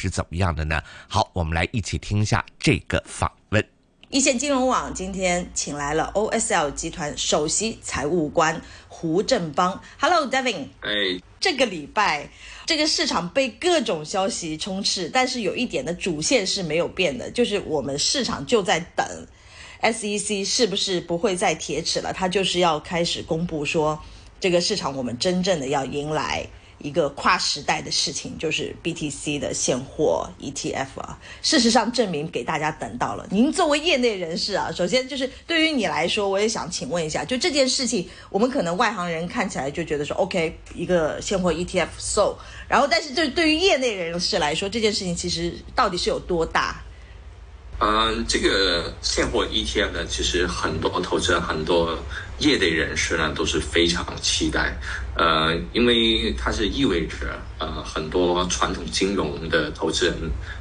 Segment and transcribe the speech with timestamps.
[0.00, 0.82] 是怎么样的呢？
[1.08, 3.62] 好，我们来一起听一下这个访问。
[4.08, 9.80] 一线金融网今天请来了 OSL 集团首席财务官胡振邦。
[10.00, 10.66] Hello，Devin。
[10.80, 10.90] 哎，
[11.38, 12.28] 这个礼拜
[12.64, 19.06] 这个市场被各种消息充斥，但是有一点的主线是没有变的，就是我们市场就在等
[19.82, 24.02] SEC 是不是不会再铁齿了，它就是要开始公布说
[24.40, 26.44] 这个市场我们真正的要迎来。
[26.80, 31.18] 一个跨时代的事情，就是 BTC 的现货 ETF 啊。
[31.42, 33.26] 事实上证明给大家等到了。
[33.30, 42.36] 您作为业内人士啊，首先就是对于你来说，我也想请问一下，就这件事情，我们可能外行人看起来就觉得说，OK，一个现货 ETF so，
[42.68, 46.82] 然后但是就对于业内人士来说，这件事情其实到底是有多大？
[47.82, 51.98] 嗯，这个现货 ETF 呢，其实很多投资人、很多
[52.40, 54.76] 业内人士呢都是非常期待，
[55.14, 60.14] 呃，因为它是意味着呃很多传统金融的投资人、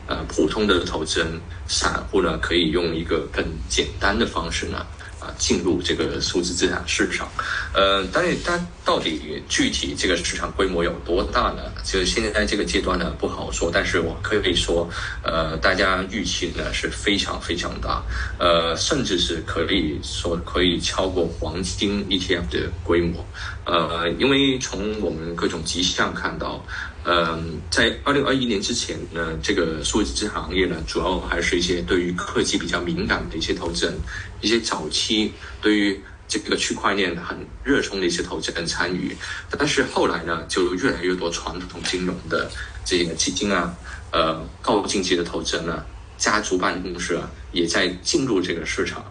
[0.07, 4.85] 呃普通的投资人、散户呢，可以用一个更简单的方式呢。
[5.19, 7.29] 啊，进入这个数字资产市场，
[7.73, 11.63] 呃，但是它到底具体这个市场规模有多大呢？
[11.83, 14.89] 就是现在这个阶段呢不好说，但是我可以说，
[15.23, 18.01] 呃，大家预期呢是非常非常大，
[18.37, 23.25] 呃，甚至是可以说可以超过黄金 ETF 的规模，
[23.65, 26.65] 呃，因为从我们各种迹象看到。
[27.05, 33.95] 嗯，在二零二一年之前呢，这个数字行业呢，主要还是一些对于科技比较敏感的一些投资人，
[34.41, 39.15] 一些早期对于这个区块链很热衷的一些投资人参与。
[39.57, 42.51] 但是后来呢，就越来越多传统金融的
[42.83, 43.73] 这些基金啊，
[44.11, 45.83] 呃，高净值的投资人呢，
[46.17, 49.03] 家族办公室啊，也在进入这个市场。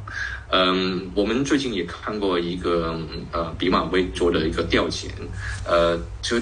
[0.50, 3.00] 嗯，我们最近也看过一个
[3.33, 5.11] 呃，比马威做的一个调研，
[5.67, 6.39] 呃，就。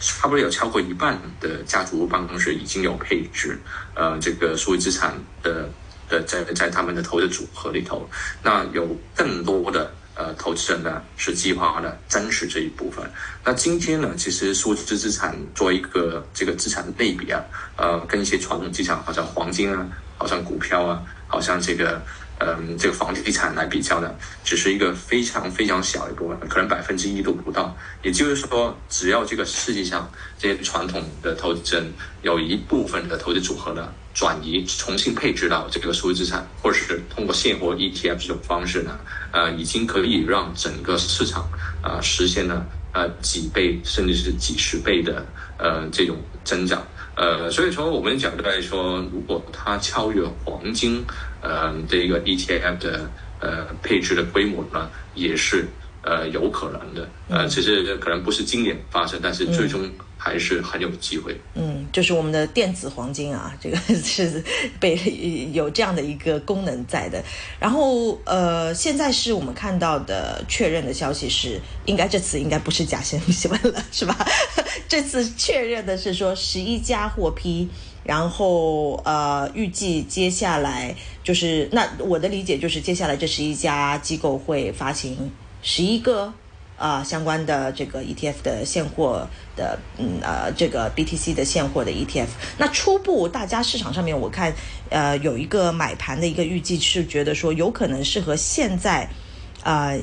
[0.00, 3.58] 差不多有超过一半的家族办公室已经有配置，
[3.94, 5.68] 呃，这个数字资产的
[6.08, 8.08] 的在在他们的投资组合里头，
[8.42, 13.04] 那有更多的呃投资人呢是计划的增持这一部分。
[13.44, 17.44] 那今天呢，其实数字资产作为一个这个资产的类别啊，
[17.76, 22.00] 呃，跟一些传统资产，好像黄金啊，好像股票啊，好像这个。
[22.40, 27.76] 嗯，这个房地产来比较呢，只是一个非常非常小一部分，可能百分之一都不到。
[28.02, 31.92] 也就是说，只要这个世界上这些传统的投资人
[32.22, 38.98] 有一部分的投资组合呢转移、重新配置到这个数字资产，或者是通过现货 ETF 这种方式呢，
[39.32, 41.46] 呃，已经可以让整个市场
[41.82, 45.26] 啊实现了呃几倍甚至是几十倍的
[45.58, 46.86] 呃这种增长。
[47.20, 51.04] 呃，所以说我们讲的来说，如果它超越黄金，
[51.42, 53.10] 呃，这一个 ETF 的
[53.40, 55.68] 呃配置的规模呢，也是
[56.02, 57.08] 呃有可能的。
[57.28, 59.90] 呃，其实可能不是今年发生，但是最终。
[60.22, 61.34] 还是很有机会。
[61.54, 64.44] 嗯，就是我们的电子黄金啊， 这个是
[64.78, 64.94] 被
[65.54, 67.24] 有这样的一个功能在的。
[67.58, 73.18] 然后呃，现在是我们看到的确认的消息是，应该这次应该不是假新
[73.50, 74.14] 闻 了，是吧？
[74.86, 77.70] 这次确认的是说十一家获批，
[78.04, 80.94] 然后呃，预计接下来
[81.24, 85.30] 就是那我的理解就是接下来这十一家机构会发行
[85.62, 86.32] 十一个。
[86.80, 94.50] 啊，相关的这个 ETF 的现货的，嗯呃，这个 BTC 的现货的 ETF，那初步大家市场上面我看，
[94.88, 99.06] 呃，有一个买盘的一个预计是觉得说有可能是和现在，
[99.62, 100.00] 呃，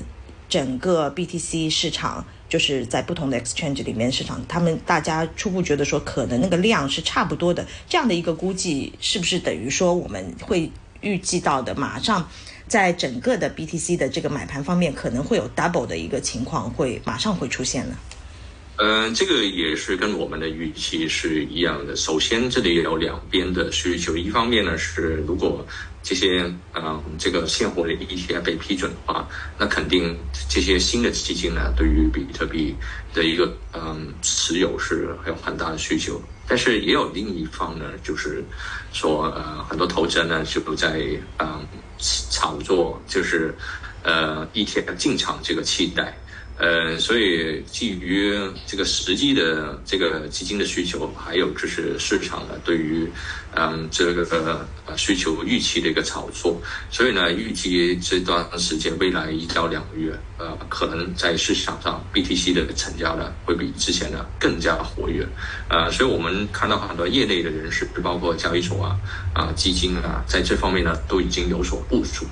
[0.47, 12.29] 整个 BTC 市场就是在不同的 exchange 里面市场，他们大家初步觉得说可能那个量是差不多的，这样的一个估计是不是等于说我们会预计到的马上？
[12.67, 17.97] 在整个的 BTC 的这个买盘方面，可能会有 double 的一个情况，会马上会出现了。
[18.79, 21.95] 嗯，这个也是跟我们的预期是一样的。
[21.95, 25.65] 首先，这里有两边的需求，一方面呢是如果
[26.03, 26.43] 这些
[26.75, 29.27] 嗯这个现货的 ETF 被批准的话，
[29.57, 30.15] 那肯定
[30.47, 32.75] 这些新的基金呢对于比特币
[33.15, 36.21] 的一个嗯持有是有很大的需求。
[36.47, 38.43] 但是也有另一方呢，就是
[38.93, 41.01] 说呃很多投资人呢就在
[41.39, 41.67] 嗯
[41.99, 43.53] 炒作，就是
[44.03, 46.17] 呃一天进场这个期待。
[46.59, 53.07] 呃，所以基于这个实际的这个基金的需求，还有就是市场的对于
[53.55, 56.59] 嗯这个呃需求预期的一个炒作，
[56.89, 65.27] 所以呢，预计这段时间未来一到两个月，呃，可能在市场上 BTC 的成交呢会比之前呢更加活跃，
[65.69, 68.97] 呃，所以我们看到很多业内的人士，包括交易所啊
[69.35, 72.25] 啊基金啊，在这方面呢都已经有所部署。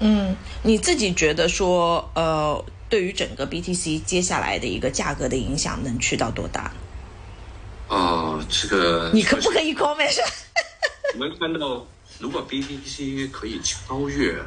[0.00, 2.64] 嗯，你自己觉得说呃？
[2.92, 6.70] 对于整个 BTC 接下来的一个价格的影响能去到多大？
[7.88, 10.14] 哦，这个你可不可以 comment？
[11.14, 11.86] 我们看到，
[12.18, 14.38] 如果 BTC 可以超越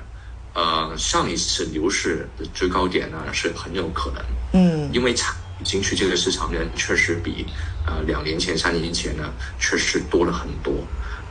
[0.54, 4.24] 呃上一次牛市的最高点呢，是很有可能。
[4.54, 5.34] 嗯，因为参
[5.64, 7.48] 进去这个市场的人确实比
[7.88, 10.72] 呃两年前、三年前呢，确实多了很多。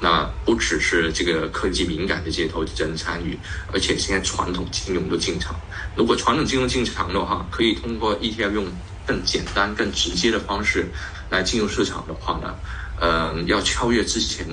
[0.01, 3.39] 那不只是这个科技敏感的这些投资人参与，
[3.73, 5.55] 而且现在传统金融都进场。
[5.97, 8.67] 如果传统金融进场的话，可以通过 ETF 用
[9.07, 10.87] 更简单、更直接的方式
[11.31, 12.55] 来进入市场的话呢，
[13.01, 14.47] 呃，要超越之前，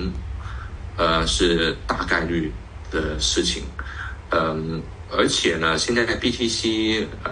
[0.98, 2.52] 呃，是大概率
[2.92, 3.64] 的事情。
[4.30, 7.32] 嗯，而且呢，现在 BTC 呃，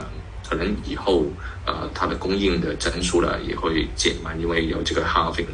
[0.50, 1.26] 可能以后
[1.66, 5.46] 呃，它的供应的增速呢也会减慢，因为有这个 halving。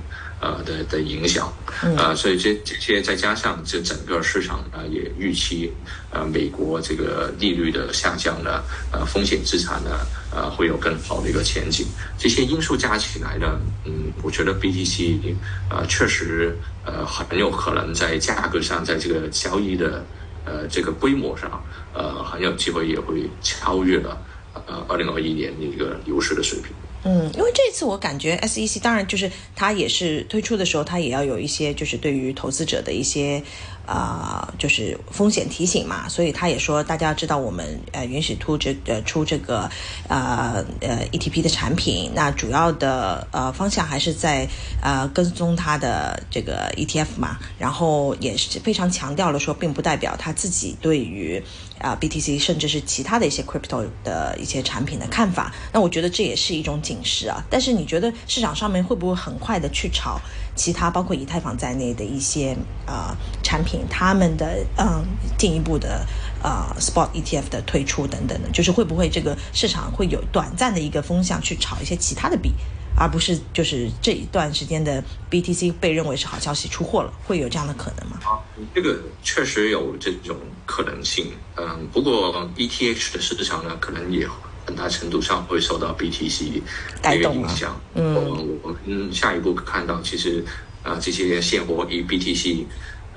[0.45, 1.51] 呃的的影响，
[1.97, 5.71] 呃，所以这这些再加上这整个市场呢也预期，
[6.11, 8.61] 呃，美国这个利率的下降呢，
[8.91, 9.89] 呃，风险资产呢，
[10.31, 11.87] 呃，会有更好的一个前景。
[12.19, 15.33] 这些因素加起来呢，嗯，我觉得 BTC
[15.71, 16.55] 呃确实
[16.85, 20.05] 呃很有可能在价格上，在这个交易的
[20.45, 21.49] 呃这个规模上，
[21.95, 24.15] 呃，很有机会也会超越了
[24.53, 26.69] 呃二零二一年的一个牛市的水平。
[27.05, 33.41] 嗯，因为这次我感觉 SEC 当然就是它也是推出的时候，它也要有一些就是对于投资者的一些。
[33.85, 39.69] 啊，就是风险提醒嘛，所以他也说，大家知道我们呃允许出这呃出这个
[40.07, 44.47] 呃呃 ETP 的产品，那主要的呃方向还是在
[44.81, 51.41] 呃跟踪它的这个 ETF 嘛，然后也是非常强调了说，并不代表他自己对于
[51.79, 57.43] 啊 BTC 甚至是其他的一些 crypto 的一些产品的看法，那我觉得这也是一种警示啊。
[57.49, 60.19] 但是你觉得市场上面会不会很快的去炒？
[60.55, 62.55] 其他包括以太坊在内的一些
[62.87, 63.13] 呃
[63.45, 65.05] 产品，他们的嗯
[65.37, 66.03] 进一步的
[66.41, 72.51] 呃 spot ETF 的推出等等的，就是会不会这个市场会有短暂的一个风向去炒一些其他的币，
[72.97, 78.17] 而不是就是这一段时间的 BTC 被认为是好消息出货了，会有这样的可能吗？
[78.23, 78.41] 啊，
[78.73, 84.27] 这个确实有这种可能性，嗯，不过 ETH 的市场呢，可能也。
[84.67, 86.59] 很大程度上会受到 BTC
[87.03, 87.79] 的影响。
[87.93, 88.15] 嗯，
[88.63, 90.43] 我们下一步看到，其实
[90.81, 92.65] 啊，这些现货以 BTC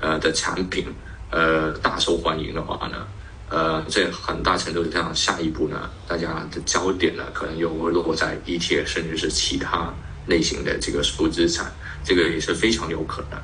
[0.01, 0.85] 呃的产品
[1.31, 3.07] 呃大受欢迎的话呢，
[3.49, 9.93] 呃，这很大程度上下一步呢，大家的焦点呢，可能又会落在 ETF 甚至是其他
[10.27, 11.71] 类型的这个数字资产，
[12.03, 13.39] 这个也是非常有可能。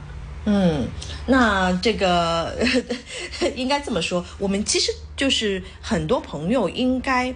[0.48, 0.88] 嗯，
[1.25, 2.56] 那这个
[3.56, 7.36] 应该这么说，我们其实就是很多朋友应该。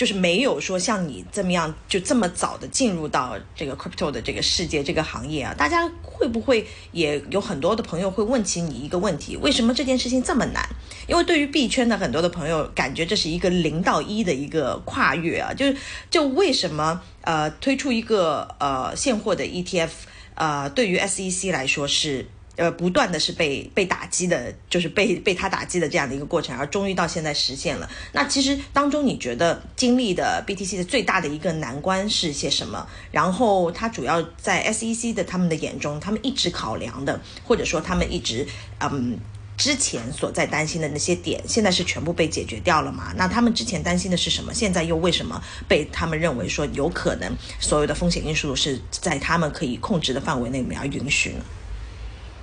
[0.00, 10.66] 就是没有说像你这么样就这么早的进入到这个 crypto 的这个世界这个行业啊，大家会不会也有很多的朋友会问起你一个问题：为什么这件事情这么难？
[11.06, 15.76] 因为对于币圈的很多的朋友，感觉这是一个零到一的一个跨越啊，就是
[16.08, 19.90] 就为什么呃推出一个呃现货的 ETF
[20.34, 22.26] 呃对于 SEC 来说是。
[22.60, 27.88] 呃，不断的是被被打击的，就是被被他打击的这样的一个过程，而终于到现在实现了。
[28.12, 32.86] 那其实当中，你觉得经历的 BTC 的最大的一个难关是些什么？
[33.10, 38.46] 然后它主要在 SEC 的他们的眼中，他们一直考量的，或者说他们一直
[38.78, 39.18] 嗯
[39.56, 43.14] 之前所在担心的那些点，现在是全部被解决掉了吗？
[43.16, 44.52] 那他们之前担心的是什么？
[44.52, 51.40] 现在又为什么被他们认为说有可能所有的风险因素是在他们可以控制的范围内面而允许呢？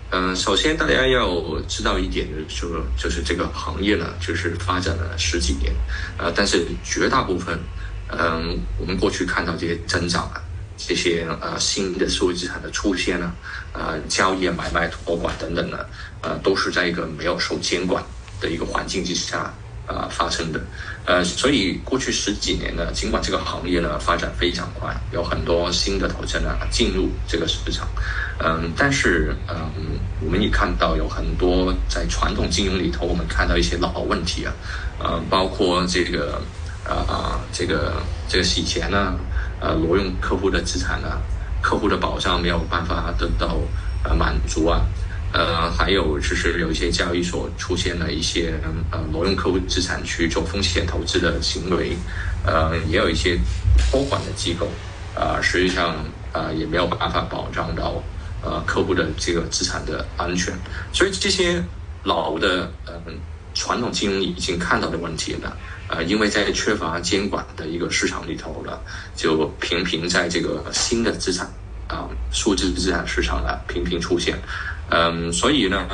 [0.09, 5.73] 嗯，首先大家要知道一点，就是说，就是这个行业呢，就是发展了十几年，
[6.17, 7.59] 呃，但是绝大部分，
[8.09, 10.41] 嗯，我们过去看到这些增长啊，
[10.77, 13.33] 这些呃新的数字资产的出现呢，
[13.73, 15.79] 呃，交易、买卖、托管等等呢，
[16.21, 18.01] 呃，都是在一个没有受监管
[18.39, 19.53] 的一个环境之下
[19.87, 20.61] 啊发生的，
[21.07, 27.87] 呃，所以过去十几年呢，尽管这个行业呢发展非常快，有很多新的投资人呢进入这个市场。
[28.39, 29.71] 嗯，但是嗯，
[30.19, 34.53] 我们也看到有很多在传统金融里头，我们看到一些老问题啊，
[34.99, 36.41] 呃，包括这个
[36.85, 37.93] 啊，这个
[38.27, 39.17] 这个洗钱呢，
[39.61, 41.21] 呃，挪用客户的资产呢，
[41.61, 43.57] 客户的保障没有办法得到
[44.03, 44.81] 呃满足啊，
[45.33, 48.53] 呃，还有就是有一些交易所出现了一些
[48.91, 51.95] 呃挪用客户资产去做风险投资的行为，
[52.45, 53.37] 呃，也有一些
[53.91, 54.67] 托管的机构
[55.15, 55.95] 啊，实际上
[56.31, 58.03] 啊也没有办法保障到。
[58.43, 60.53] 呃，客户的这个资产的安全，
[60.93, 61.61] 所以这些
[62.03, 62.93] 老的呃
[63.55, 65.57] 传统金融已经看到的问题了，
[65.89, 68.79] 呃，因为在缺乏监管的一个市场里头了，
[69.15, 71.51] 就频频在这个新的资产
[71.87, 74.37] 啊数字资产市场呢频频出现，
[74.89, 75.87] 嗯，所以呢，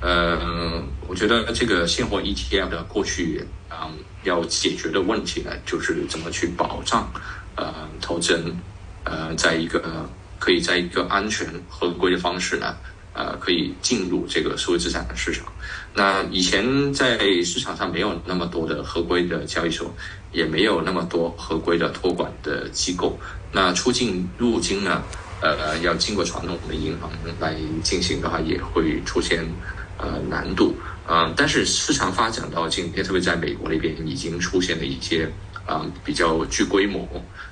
[0.00, 3.90] 呃，我觉得这个现货 ETF 的过去啊
[4.22, 7.10] 要解决的问题呢，就是怎么去保障
[7.56, 8.56] 呃投资人
[9.04, 10.08] 呃在一个。
[10.36, 12.76] 可以在一个安全合规的方式呢，
[13.14, 15.46] 呃，可以进入这个数字资产的市场。
[15.94, 19.94] 那以前在市场上没有那么多的合规的交易所，
[20.32, 23.18] 也没有那么多合规的托管的机构。
[23.52, 25.02] 那出境入境呢，
[25.40, 29.44] 呃，要经过传统的银行来进行的话，也会出现
[29.98, 30.74] 呃难度。
[31.06, 35.30] 嗯，但是市场发展到今天，特别在美国那边，已经出现了一些
[35.66, 37.06] 啊比较具规模、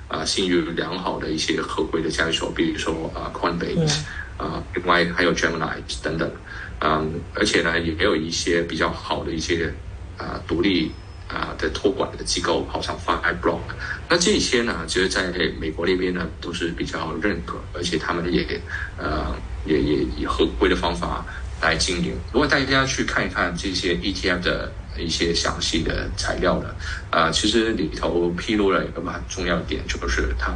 [0.07, 3.99] 啊信誉良好的一些合规的交易所，比如说啊 Coinbase，
[4.37, 6.31] 啊，另外还有 Gemini 等等。
[6.79, 9.71] 嗯，而且呢，也有一些比较好的一些
[10.17, 10.91] 啊独立
[11.33, 13.59] 啊的托管的机构，好像 Fireblock，
[14.07, 18.61] 那这些呢，其实在美国那边呢都是比较认可，而且他们也
[18.97, 19.35] 呃
[19.65, 21.25] 也也以合规的方法
[21.61, 22.15] 来经营。
[22.31, 26.69] 如果大家去看一看这些 ETF 的一些详细的材料呢，
[27.09, 30.53] 啊，其实里头披露了一个蛮重要的点，就是它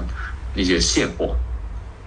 [0.54, 1.36] 那些现货。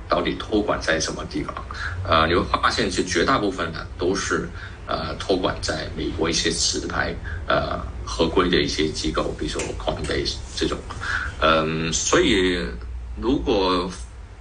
[0.09, 1.55] 到底托管在什么地方？
[2.03, 4.49] 呃，你会发现，其实绝大部分呢都是
[4.91, 7.15] 呃托管在美国一些持牌
[7.47, 10.77] 呃合规的一些机构，比如说 Coinbase 这种。
[11.41, 12.59] 嗯，所以
[13.21, 13.89] 如果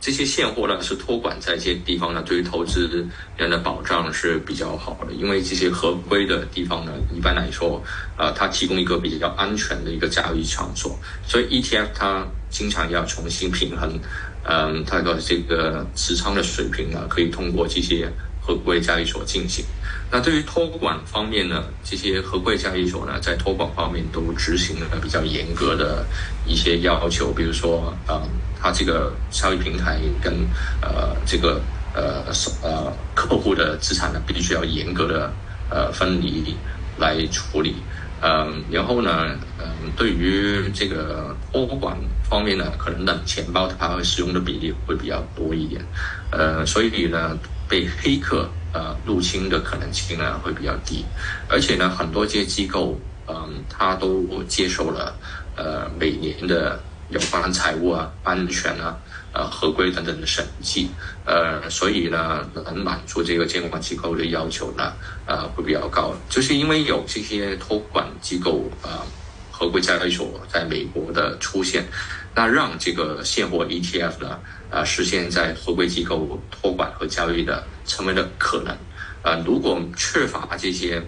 [0.02, 3.06] 这些现货呢是托管在一些地方呢，对于投资
[3.38, 7.84] 人的保障是比较好的，因为这些合规的地方呢，一般来说，
[8.18, 14.00] 呃，它提供一个比较安全的一个交易场所，所以 ETF 它经常要重新平衡。
[14.46, 18.10] 嗯，它的这个持仓的水平呢，可以通过这些
[18.50, 19.64] 合规交易所进行。
[20.12, 26.04] 那对于托管方面呢，这些合规交易所呢，在托管方面都执行了比较严格的
[26.48, 28.20] 一些要求，比如说，嗯，
[28.60, 30.34] 它这个交易平台跟
[30.82, 31.62] 呃这个
[31.94, 32.26] 呃
[32.64, 35.32] 呃客户的资产呢，必须要严格的
[35.70, 36.56] 呃分离
[36.98, 37.76] 来处理。
[38.22, 41.96] 嗯，然后呢，嗯，对于这个托管
[42.28, 45.82] 方面呢，可能冷钱包它会使用的比例会比较多一点，
[46.32, 47.38] 呃，所以呢，
[47.70, 51.06] 被黑客呃入侵的可能性呢会比较低，
[51.48, 55.16] 而且呢，很多这些机构，嗯，它都接受了
[55.56, 58.98] 呃每年的有关财务啊、安全啊。
[59.32, 60.90] 呃，合规等等的审计，
[61.24, 64.92] 呃，所以呢，能满足这个监管机构的要求呢，
[65.28, 66.16] 呃，会比较高。
[66.28, 69.06] 就是因为有这些托管机构啊，
[69.52, 71.86] 合规交易所在美国的出现，
[72.36, 74.40] 那让这个现货 ETF 呢，
[74.72, 78.76] 啊，实现在合规机构托管和交易的成为了可能。
[79.22, 81.02] 呃，如果缺乏这些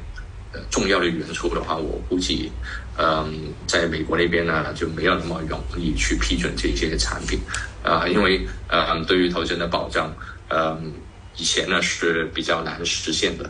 [0.69, 2.51] 重要的元素的话，我估计。
[2.97, 7.39] 嗯，在美国那边呢，就没有那么容易去批准这些产品，
[7.81, 10.13] 啊，因为呃，对于投资人的保障，
[10.49, 10.93] 嗯，
[11.37, 13.49] 以前呢是比较难实现的，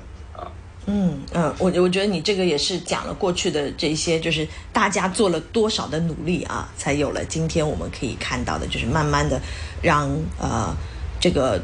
[0.85, 0.87] 啊。
[1.33, 9.41] 嗯，我我觉得你这个也是讲了过去的这些，就是大家做了多少的努力啊，才有了今天我们可以看到的，就是慢慢的
[9.81, 10.09] 让
[10.39, 10.75] 呃
[11.19, 11.61] 这个。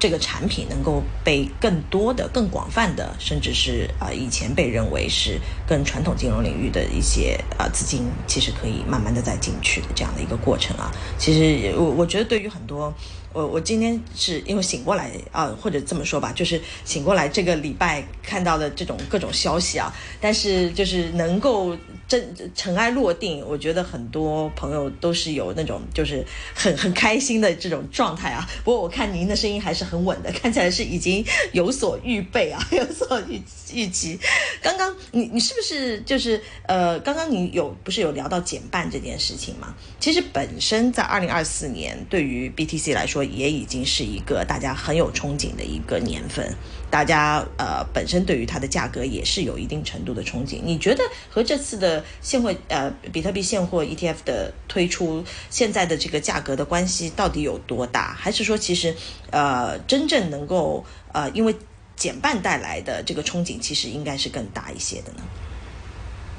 [0.00, 5.38] 这个产品能够被更多的、更广泛的，甚至是啊以前被认为是
[5.68, 10.90] 更传统金融领域的一些啊资金，其实可以慢慢的再进去的这样的一个过程啊。
[11.18, 12.90] 其实我我觉得对于很多。
[13.32, 21.76] 我我今天是因为醒过来啊，或者这么说吧，就是醒过来这个礼拜看到的这种各种消息啊，但是就是能够
[22.08, 28.44] 真尘埃落定，我觉得很多朋友都是有那种就是很很开心的这种状态啊。
[28.64, 33.40] 不过我看您的声音还是很稳的，看起来是已经有所预备啊， 有所预
[33.72, 34.18] 预期。
[34.60, 39.72] 刚刚你你是不是就是呃，刚刚你有不是有聊到减半这件事情吗？
[40.00, 43.19] 其实本身在二零二四年对于 BTC 来说。
[43.24, 46.54] 也已经是一个大家很有憧憬的一个年份，
[46.90, 50.60] 大家呃本身对于它的价格也是有一定程度的憧憬。
[50.62, 58.14] 你觉得和这次的现货呃比特币现货 ETF 的推出，现在的这个价格的关系到底有多大？
[58.18, 58.94] 还是说其实
[59.30, 61.54] 呃真正能够呃因为
[61.96, 65.22] 减半带来的这个憧憬，其实应该是更大一些的呢？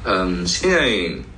[0.03, 0.89] 嗯，现在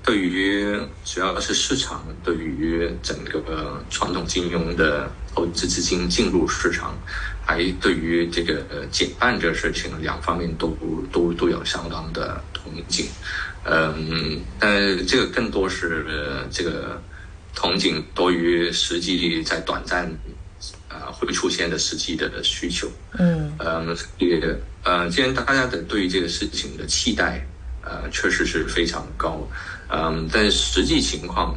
[0.05, 6.97] 对于主要是市场对于整个传统金融的投资资金进入市场，
[7.45, 10.77] 还对于这个呃减半这个事情，两方面都
[11.11, 13.05] 都都有相当的憧憬。
[13.65, 16.05] 嗯，但这个更多是
[16.51, 17.01] 这个
[17.55, 20.05] 憧憬多于实际在短暂
[20.89, 22.87] 啊会出现的实际的需求。
[23.17, 27.45] 嗯嗯，也呃，既然大家的对于这个事情的期待。
[27.85, 29.45] 呃，确实是非常高，
[29.89, 31.53] 嗯，但实际情况，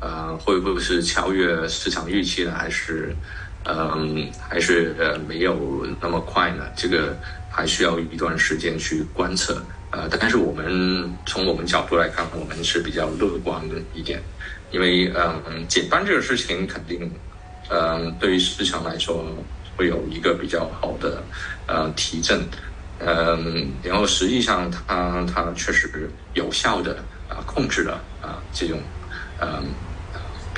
[0.00, 2.52] 呃，会不会是超越市场预期呢？
[2.54, 3.16] 还是，
[3.64, 6.70] 嗯，还是呃没有那么快呢？
[6.76, 14.24] 这个还需要一段时间去观测，呃，但是我们从我们角度来看，我们是比较乐观的一点，
[14.70, 17.20] 因为嗯，减半这个事情肯定
[17.68, 19.44] 嗯，对于市场来说
[19.76, 21.28] 会有一个比较好的
[21.66, 22.48] 呃提振，
[22.98, 28.80] 嗯，然后实际上它它确实有效的啊控制了啊这种
[29.40, 29.74] 嗯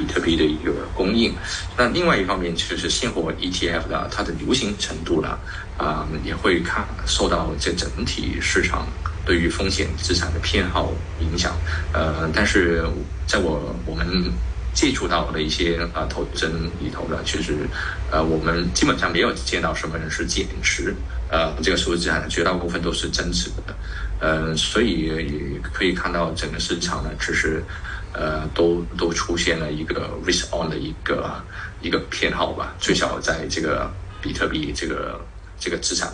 [0.01, 1.35] 比特币的一个供应。
[1.77, 5.39] 那另外一方面就是现货 ETF 的它的流行程度呢
[5.77, 8.89] 啊也会看受到这整体市场。
[9.27, 10.91] 对于风险资产的偏好
[11.21, 11.55] 影响，
[11.93, 12.83] 呃，但是
[13.27, 14.33] 在我我们
[14.75, 17.69] 接触到的一些啊投资人里头呢，其实
[18.11, 20.95] 呃我们基本上没有见到什么人是减持，
[21.31, 23.75] 呃，这个数字资产绝大部分都是增持的，
[24.21, 27.63] 呃，所以也可以看到整个市场呢，其实
[28.13, 31.43] 呃都都出现了一个 risk on 的一个
[31.81, 33.91] 一个偏好吧，最少在这个
[34.21, 35.21] 比特币这个
[35.59, 36.13] 这个资产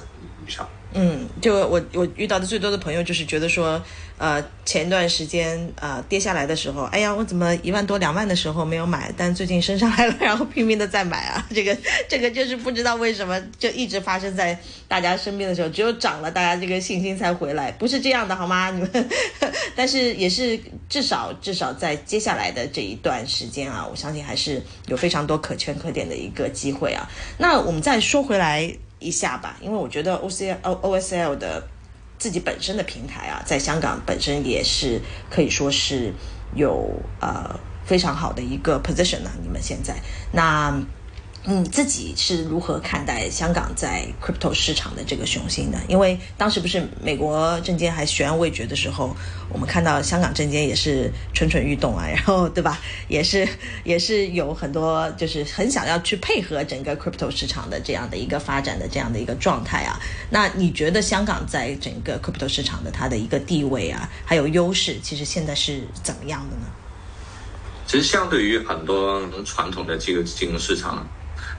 [0.48, 0.66] 上。
[0.94, 3.82] 嗯，就我我遇到的最多的朋友就是觉得说，
[4.18, 11.76] 呃，前段时间呃跌下来的时候，哎呀，我怎么一万多两万的时候没有买，但最近升上来了，然后拼命的在买啊， 这个
[12.08, 14.58] 这个就是不知道为什么就一直发生在
[14.88, 18.70] 大家身边的时候，只有涨了，大家这个信心才回来，不是这样的好吗？
[18.70, 19.08] 你们，
[19.76, 20.58] 但是也是
[20.88, 27.06] 至少至少在接下来的这一段时间啊，我相信还是有非常多可圈可点的一个机会啊。
[27.38, 28.74] 那我们再说回来。
[28.98, 31.62] 一下吧，因为我觉得 O C O O S L 的
[32.18, 36.12] 自己本身的平台啊，在香港本身也是可以说是
[36.54, 39.30] 有呃非常好的一个 position 呢。
[39.42, 39.96] 你们现在
[40.32, 40.80] 那。
[41.48, 45.78] 你自己是如何看待香港在 crypto 市场的这个雄心的？
[45.86, 49.16] 因为当时不是美国证监还悬而未决的时候，
[49.48, 52.80] 我们看到香港证监也是蠢蠢欲动啊，然后 对吧？
[53.06, 53.48] 也是
[53.84, 60.00] 也是有很多就是很想要去配合整个 crypto 市场的这样的一个发展的这样的一个状态啊。
[60.30, 66.66] 那你觉得香港在整个 crypto 市场的它的一个地位啊，还有优势，其实现在是怎么样的呢？
[67.86, 71.06] 其实相对于很多传统的这个金融市场。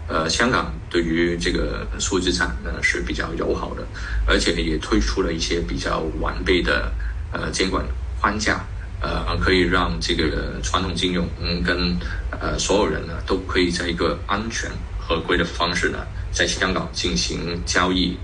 [0.10, 3.86] 呃，香港对于这个数字资产呢是比较友好的，
[4.26, 6.90] 而且也推出了一些比较完备的
[7.34, 7.86] 呃监管
[8.22, 8.65] 框架，
[9.02, 11.28] 呃，可以让这个传统金融
[11.62, 11.98] 跟
[12.32, 16.00] 呃所有人呢都可以在一个安全合规的方式呢，
[16.32, 18.17] 在香港进行交易、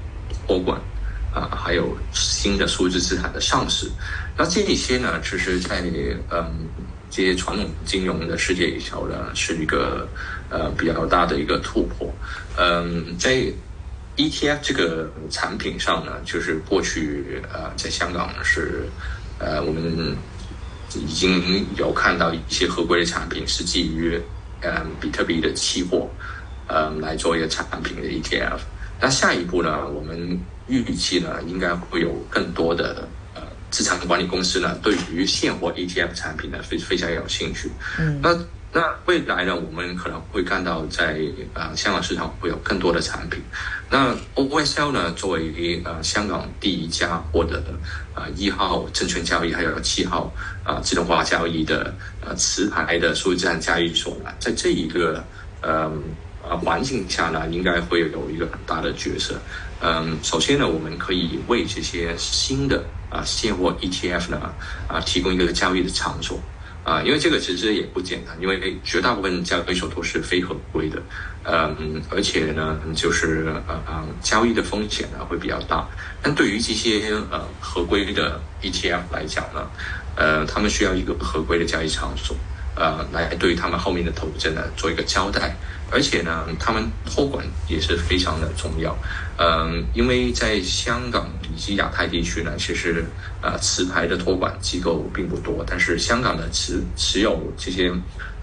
[0.47, 0.79] 托管
[1.33, 3.91] 啊，还有新的数字资产的上市。
[4.37, 5.81] 那这一些呢，其实在
[6.31, 6.69] 嗯。
[7.15, 10.07] 这些传统金融的世界里头呢，是一个
[10.49, 12.11] 呃比较大的一个突破。
[12.57, 13.45] 嗯，在
[14.17, 18.89] ETF 这个产品上呢，就是过去呃在香港是
[19.37, 20.17] 呃我们
[20.95, 24.19] 已经有看到一些合规的产品是基于
[24.61, 26.09] 嗯比特币的期货
[26.67, 28.57] 嗯来做一个产品的 ETF。
[28.99, 33.07] 那下一步呢，我们预期呢应该会有更多的。
[33.73, 37.71] 资产管理公司呢，对于现货 ETF 产品呢，非非常有兴趣。
[37.97, 38.37] 嗯，那
[38.71, 41.19] 那未来呢，我们可能会看到在
[41.55, 43.41] 呃香港市场会有更多的产品。
[43.89, 47.63] 那 OSL 呢，作为呃香港第一家获得
[48.13, 50.31] 呃一号证券交易还有七号
[50.63, 55.23] 啊自动化交易的呃持牌的数字资产交易所呢，在这一个
[55.61, 55.91] 呃
[56.47, 59.39] 呃环境下呢，应该会有一个很大的角色。
[59.81, 64.53] 嗯，首先呢，我们可以为这些新的啊现货 ETF 呢
[64.87, 66.39] 啊提供一个交易的场所
[66.83, 71.01] 啊，因为这个其实也不简单，因为绝大部分交易所都是非合规的，
[71.45, 75.87] 嗯，而且呢就是呃呃交易的风险呢会比较大。
[76.21, 79.65] 但对于这些呃合规的 ETF 来讲呢，
[80.17, 82.35] 呃，他们需要一个合规的交易场所，
[82.75, 85.55] 呃，来对他们后面的投资者呢做一个交代。
[85.91, 88.97] 而且呢，他们托管也是非常的重要，
[89.37, 93.05] 嗯，因为在香港以及亚太地区呢，其实
[93.41, 97.93] 呃持牌的托管机构并不多，但是香港的持持有这些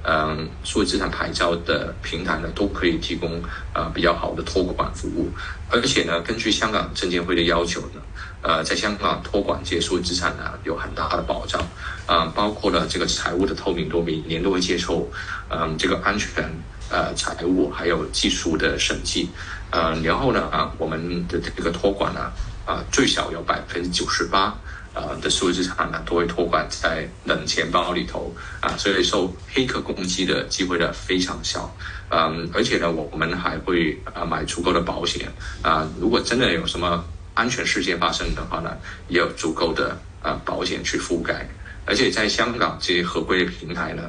[0.04, 3.42] 嗯数字资产牌照的平台呢，都可以提供
[3.74, 5.28] 呃比较好的托管服务，
[5.70, 8.00] 而且呢，根据香港证监会的要求呢，
[8.42, 11.60] 呃，在香港托管这些数字资产呢，有很大的保障，
[12.06, 15.08] 啊，包括了这个财务的透明度，每年都会接受，
[15.48, 16.50] 嗯，这个安全。
[16.92, 19.30] 呃，财务还有技术的审计，
[19.70, 22.32] 呃，然后呢，啊，我们的这个托管呢，
[22.66, 24.52] 啊，最少有百分之九十八，
[24.92, 31.72] 呃的数字资产呢，都会托管在冷钱包里头，啊，所以受黑客攻击的机会呢非常小，
[32.08, 37.04] 嗯，而且呢，我们还会啊买足够的保险，啊，如果真的有什么
[37.40, 38.76] 安全事件发生的话呢，
[39.08, 41.48] 也有足够的啊保险去覆盖，
[41.86, 44.02] 而且在香港这些合规的平台呢，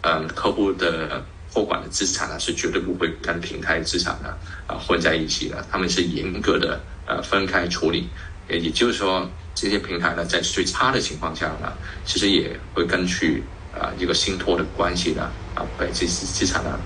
[0.00, 1.22] 嗯，客户的。
[1.52, 4.28] 托管的资产呢，是绝对不会跟平台资产呢
[4.68, 8.08] 啊混在一起的，他们是严格的呃分开处理，
[8.48, 11.72] 也也就是说，这些平台呢，在最差的情况下呢，
[12.06, 13.42] 其实也会根据
[13.74, 16.78] 啊一个信托的关系呢啊把这些资产呢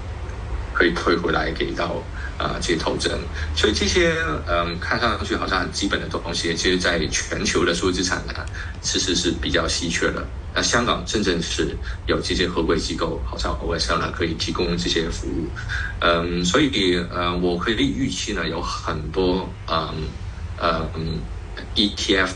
[0.72, 2.02] 可以退回来给到
[2.38, 3.10] 啊这些投资。
[3.56, 4.14] 所以这些
[4.46, 8.34] 嗯看上去好像很基本的东西，其实在全球的数字资产呢，
[8.80, 10.24] 其实是比较稀缺的。
[10.54, 15.48] 那香港真正是有这些合规机构，好像 OSL 呢可以提供这些服务。
[16.00, 19.92] 嗯，所以呃我可以预期呢有很多嗯
[20.60, 21.18] 嗯
[21.74, 22.30] ETF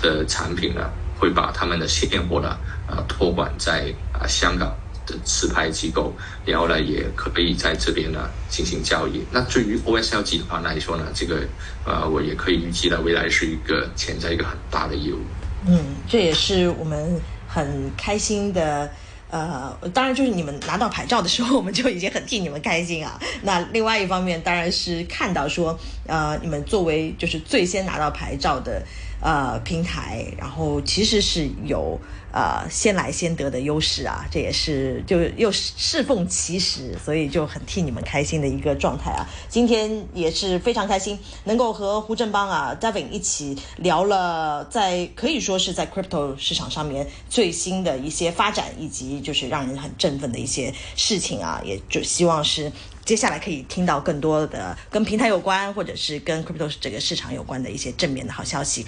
[0.00, 0.90] 的产品呢。
[1.22, 2.48] 会把他们的现货呢，
[2.88, 6.12] 啊托管在啊香港的持牌机构，
[6.44, 9.22] 然后呢也可以在这边呢进行交易。
[9.30, 11.42] 那对于 OSL 集团来说呢，这个
[11.84, 15.18] 呃我也可以预计呢未来是一个潜在一个很大的业务。
[15.66, 18.90] 嗯，这也是我们很开心的。
[19.30, 23.18] 呃，当然就是你们拿到牌照的时候， 我们就已经很替你们开心啊。
[23.40, 28.82] 那另外一方面，当然是看到说，呃，你们作为就是最先拿到牌照的。
[29.22, 31.96] 呃，平台，然后其实是有
[32.32, 39.24] 呃先来先得的优势啊，这也是就又适奉其实，所以就很替你们开心的一个状态啊。
[39.48, 52.72] 今天也是非常开心，能够和胡振邦啊、David 一起聊了在可以说是在 crypto 市场上面最新的一些发展，以及就是让人很振奋的一些事情啊，也就希望是。
[53.04, 58.80] 接下来可以听到更多的跟平台有关，或者是跟 crypto 这个市场有关的一些正面的好消息。